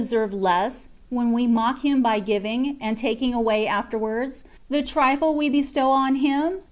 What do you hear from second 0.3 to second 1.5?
serve less, when we